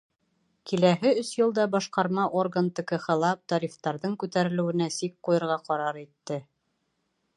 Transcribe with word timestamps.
Киләһе 0.69 1.11
өс 1.23 1.29
йылда 1.39 1.65
башҡарма 1.75 2.25
орган 2.43 2.71
ТКХ-ла 2.79 3.31
тарифтарҙың 3.53 4.17
күтәрелеүенә 4.25 4.89
сик 4.97 5.15
ҡуйырға 5.29 5.63
ҡарар 5.69 6.01
итте. 6.07 6.41